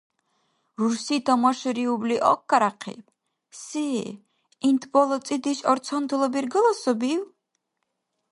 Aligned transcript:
Рурси 0.79 1.17
тамашариубли 1.25 2.17
аъкаряхъиб: 2.31 3.05
«Се? 3.65 3.87
ГӀинтӀбала 4.59 5.17
цӀедеш– 5.25 5.59
арцантала 5.71 6.27
бергала 6.33 6.73
сабив?» 6.81 7.23